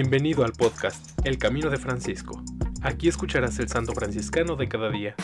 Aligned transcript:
Bienvenido 0.00 0.44
al 0.44 0.52
podcast 0.52 1.18
El 1.26 1.38
Camino 1.38 1.70
de 1.70 1.76
Francisco. 1.76 2.40
Aquí 2.82 3.08
escucharás 3.08 3.58
el 3.58 3.66
santo 3.66 3.94
franciscano 3.94 4.54
de 4.54 4.68
cada 4.68 4.90
día. 4.90 5.16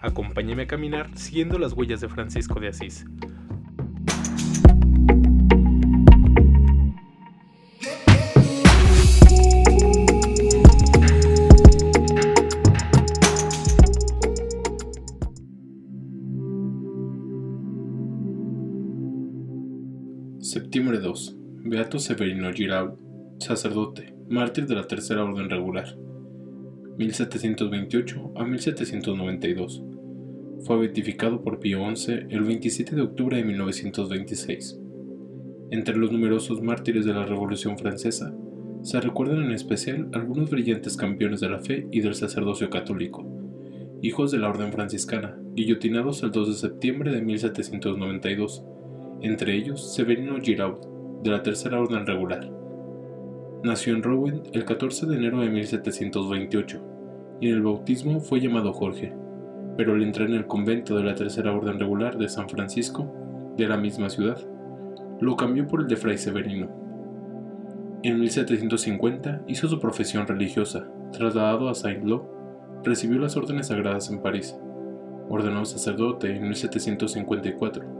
Acompáñame 0.00 0.62
a 0.62 0.66
caminar 0.68 1.10
siguiendo 1.18 1.58
las 1.58 1.72
huellas 1.72 2.00
de 2.00 2.08
Francisco 2.08 2.60
de 2.60 2.68
Asís. 2.68 3.04
Septiembre 20.38 21.00
2. 21.00 21.36
Beato 21.64 21.98
Severino 21.98 22.52
Giraud, 22.52 22.92
sacerdote, 23.40 24.19
mártir 24.30 24.68
de 24.68 24.76
la 24.76 24.86
Tercera 24.86 25.24
Orden 25.24 25.50
Regular, 25.50 25.96
1728 26.96 28.32
a 28.36 28.44
1792. 28.44 29.82
Fue 30.60 30.78
beatificado 30.78 31.42
por 31.42 31.58
Pío 31.58 31.80
XI 31.94 32.12
el 32.28 32.44
27 32.44 32.94
de 32.94 33.02
octubre 33.02 33.36
de 33.36 33.44
1926. 33.44 34.78
Entre 35.72 35.96
los 35.96 36.12
numerosos 36.12 36.62
mártires 36.62 37.04
de 37.04 37.12
la 37.12 37.26
Revolución 37.26 37.76
Francesa, 37.76 38.32
se 38.82 39.00
recuerdan 39.00 39.42
en 39.42 39.50
especial 39.50 40.08
algunos 40.12 40.48
brillantes 40.48 40.96
campeones 40.96 41.40
de 41.40 41.48
la 41.48 41.58
fe 41.58 41.88
y 41.90 42.00
del 42.00 42.14
sacerdocio 42.14 42.70
católico, 42.70 43.26
hijos 44.00 44.30
de 44.30 44.38
la 44.38 44.48
Orden 44.48 44.72
franciscana, 44.72 45.36
guillotinados 45.54 46.22
el 46.22 46.30
2 46.30 46.48
de 46.48 46.54
septiembre 46.54 47.10
de 47.10 47.20
1792 47.20 48.64
entre 49.22 49.56
ellos 49.56 49.92
Severino 49.92 50.40
Giraud, 50.40 50.78
de 51.22 51.30
la 51.30 51.42
Tercera 51.42 51.80
Orden 51.80 52.06
Regular. 52.06 52.59
Nació 53.62 53.94
en 53.94 54.02
Rouen 54.02 54.42
el 54.54 54.64
14 54.64 55.04
de 55.04 55.16
enero 55.16 55.40
de 55.40 55.50
1728 55.50 56.80
y 57.42 57.48
en 57.48 57.56
el 57.56 57.62
bautismo 57.62 58.20
fue 58.20 58.40
llamado 58.40 58.72
Jorge, 58.72 59.12
pero 59.76 59.92
al 59.92 60.02
entrar 60.02 60.30
en 60.30 60.36
el 60.36 60.46
convento 60.46 60.96
de 60.96 61.04
la 61.04 61.14
Tercera 61.14 61.52
Orden 61.52 61.78
Regular 61.78 62.16
de 62.16 62.30
San 62.30 62.48
Francisco, 62.48 63.12
de 63.58 63.68
la 63.68 63.76
misma 63.76 64.08
ciudad, 64.08 64.38
lo 65.20 65.36
cambió 65.36 65.68
por 65.68 65.82
el 65.82 65.88
de 65.88 65.96
Fray 65.96 66.16
Severino. 66.16 66.70
En 68.02 68.18
1750 68.18 69.42
hizo 69.46 69.68
su 69.68 69.78
profesión 69.78 70.26
religiosa, 70.26 70.88
trasladado 71.12 71.68
a 71.68 71.74
Saint-Lô, 71.74 72.80
recibió 72.82 73.18
las 73.18 73.36
órdenes 73.36 73.66
sagradas 73.66 74.10
en 74.10 74.22
París, 74.22 74.56
ordenó 75.28 75.66
sacerdote 75.66 76.34
en 76.34 76.44
1754 76.44 77.99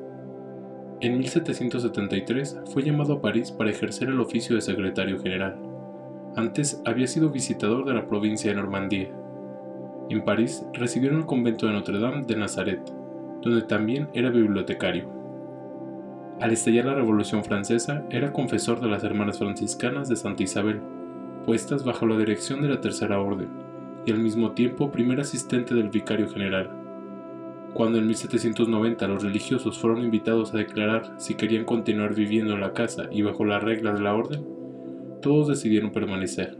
en 1.01 1.19
1773 1.19 2.61
fue 2.67 2.83
llamado 2.83 3.15
a 3.15 3.21
París 3.23 3.51
para 3.51 3.71
ejercer 3.71 4.09
el 4.09 4.21
oficio 4.21 4.55
de 4.55 4.61
secretario 4.61 5.19
general. 5.19 5.57
Antes 6.37 6.83
había 6.85 7.07
sido 7.07 7.31
visitador 7.31 7.87
de 7.87 7.95
la 7.95 8.07
provincia 8.07 8.51
de 8.51 8.57
Normandía. 8.57 9.09
En 10.11 10.23
París 10.25 10.67
residió 10.75 11.11
en 11.11 11.17
el 11.17 11.27
convento 11.27 11.67
de 11.67 11.73
Notre 11.73 11.99
Dame 11.99 12.25
de 12.27 12.37
Nazaret, 12.37 12.81
donde 13.41 13.63
también 13.63 14.09
era 14.13 14.29
bibliotecario. 14.29 15.09
Al 16.39 16.53
estallar 16.53 16.85
la 16.85 16.95
Revolución 16.95 17.45
Francesa, 17.45 18.05
era 18.11 18.33
confesor 18.33 18.81
de 18.81 18.89
las 18.89 19.03
Hermanas 19.03 19.39
Franciscanas 19.39 20.09
de 20.09 20.17
Santa 20.17 20.43
Isabel, 20.43 20.81
puestas 21.47 21.83
bajo 21.83 22.07
la 22.07 22.19
dirección 22.19 22.61
de 22.61 22.69
la 22.69 22.81
Tercera 22.81 23.21
Orden, 23.21 23.49
y 24.05 24.13
al 24.13 24.19
mismo 24.19 24.53
tiempo 24.53 24.91
primer 24.91 25.21
asistente 25.21 25.75
del 25.75 25.89
vicario 25.89 26.29
general. 26.29 26.80
Cuando 27.75 27.99
en 27.99 28.07
1790 28.07 29.07
los 29.07 29.23
religiosos 29.23 29.79
fueron 29.79 30.03
invitados 30.03 30.53
a 30.53 30.59
declarar 30.59 31.15
si 31.19 31.35
querían 31.35 31.65
continuar 31.65 32.15
viviendo 32.15 32.55
en 32.55 32.61
la 32.61 32.73
casa 32.73 33.09
y 33.13 33.23
bajo 33.23 33.45
la 33.45 33.61
regla 33.61 33.93
de 33.93 34.01
la 34.01 34.15
orden, 34.15 34.45
todos 35.23 35.49
decidieron 35.49 35.93
permanecer. 35.93 36.59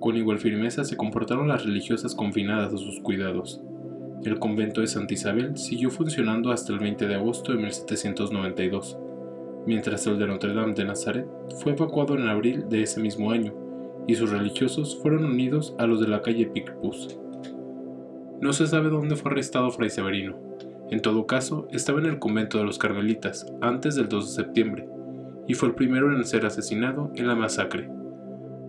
Con 0.00 0.16
igual 0.16 0.38
firmeza 0.38 0.84
se 0.84 0.96
comportaron 0.96 1.48
las 1.48 1.64
religiosas 1.64 2.14
confinadas 2.14 2.74
a 2.74 2.76
sus 2.76 3.00
cuidados. 3.00 3.62
El 4.24 4.38
convento 4.38 4.82
de 4.82 4.86
Santa 4.86 5.14
Isabel 5.14 5.56
siguió 5.56 5.90
funcionando 5.90 6.52
hasta 6.52 6.72
el 6.72 6.78
20 6.78 7.06
de 7.06 7.14
agosto 7.14 7.52
de 7.52 7.58
1792, 7.58 8.98
mientras 9.66 10.06
el 10.06 10.18
de 10.18 10.26
Notre 10.26 10.52
Dame 10.52 10.74
de 10.74 10.84
Nazaret 10.84 11.26
fue 11.62 11.72
evacuado 11.72 12.14
en 12.16 12.28
abril 12.28 12.68
de 12.68 12.82
ese 12.82 13.00
mismo 13.00 13.30
año 13.30 13.54
y 14.06 14.14
sus 14.14 14.30
religiosos 14.30 14.98
fueron 15.00 15.24
unidos 15.24 15.74
a 15.78 15.86
los 15.86 16.00
de 16.00 16.08
la 16.08 16.20
calle 16.20 16.46
Picpus. 16.46 17.18
No 18.44 18.52
se 18.52 18.66
sabe 18.66 18.90
dónde 18.90 19.16
fue 19.16 19.30
arrestado 19.30 19.70
Fray 19.70 19.88
Severino. 19.88 20.36
En 20.90 21.00
todo 21.00 21.26
caso, 21.26 21.66
estaba 21.72 21.98
en 22.00 22.04
el 22.04 22.18
convento 22.18 22.58
de 22.58 22.64
los 22.64 22.76
Carmelitas 22.76 23.46
antes 23.62 23.94
del 23.94 24.10
2 24.10 24.26
de 24.26 24.42
septiembre, 24.44 24.86
y 25.48 25.54
fue 25.54 25.68
el 25.68 25.74
primero 25.74 26.14
en 26.14 26.22
ser 26.26 26.44
asesinado 26.44 27.10
en 27.14 27.26
la 27.26 27.36
masacre. 27.36 27.88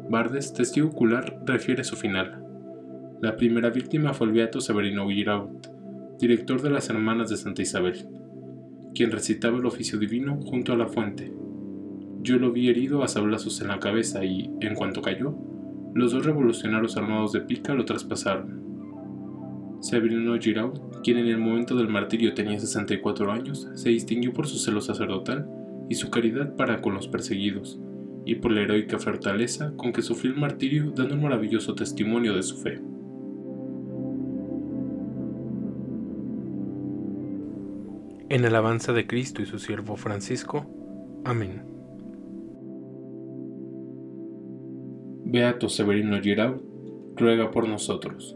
Bardes, 0.10 0.54
testigo 0.54 0.88
ocular, 0.88 1.42
refiere 1.46 1.84
su 1.84 1.98
final. 1.98 2.42
La 3.22 3.36
primera 3.36 3.70
víctima 3.70 4.14
fue 4.14 4.28
el 4.28 4.34
beato 4.34 4.62
Severino 4.62 5.08
Guiraud, 5.08 5.50
director 6.20 6.62
de 6.62 6.70
las 6.70 6.90
Hermanas 6.90 7.30
de 7.30 7.36
Santa 7.36 7.62
Isabel, 7.62 8.08
quien 8.94 9.12
recitaba 9.12 9.58
el 9.58 9.66
oficio 9.66 10.00
divino 10.00 10.40
junto 10.42 10.72
a 10.72 10.78
la 10.78 10.88
fuente. 10.88 11.34
Yo 12.22 12.38
lo 12.38 12.54
vi 12.54 12.70
herido 12.70 13.04
a 13.04 13.10
sablazos 13.10 13.60
en 13.60 13.68
la 13.68 13.82
cabeza 13.82 14.24
y, 14.24 14.50
en 14.62 14.74
cuanto 14.74 15.02
cayó, 15.02 15.36
los 15.94 16.14
dos 16.14 16.26
revolucionarios 16.26 16.96
armados 16.96 17.34
de 17.34 17.42
pica 17.42 17.74
lo 17.74 17.84
traspasaron. 17.84 18.65
Severino 19.82 20.38
Giraud, 20.40 20.80
quien 21.04 21.18
en 21.18 21.28
el 21.28 21.38
momento 21.38 21.76
del 21.76 21.88
martirio 21.88 22.34
tenía 22.34 22.60
64 22.60 23.32
años, 23.32 23.68
se 23.76 23.90
distinguió 23.90 24.34
por 24.34 24.48
su 24.48 24.58
celo 24.58 24.82
sacerdotal 24.82 25.48
y 25.90 25.96
su 25.96 26.10
caridad 26.10 26.56
para 26.56 26.82
con 26.82 26.94
los 26.94 27.08
perseguidos, 27.08 27.80
y 28.26 28.36
por 28.36 28.52
la 28.52 28.62
heroica 28.62 28.98
fortaleza 28.98 29.74
con 29.78 29.94
que 29.94 30.02
sufrió 30.02 30.34
el 30.34 30.40
martirio 30.40 30.92
dando 30.96 31.16
un 31.16 31.22
maravilloso 31.22 31.76
testimonio 31.76 32.36
de 32.36 32.44
su 32.44 32.58
fe. 32.58 32.82
En 38.30 38.44
alabanza 38.44 38.92
de 38.92 39.06
Cristo 39.06 39.42
y 39.44 39.46
su 39.46 39.60
siervo 39.60 39.96
Francisco. 39.96 40.66
Amén. 41.24 41.62
Beato 45.24 45.70
Severino 45.70 46.20
Giraud, 46.22 46.62
ruega 47.16 47.52
por 47.52 47.68
nosotros. 47.68 48.36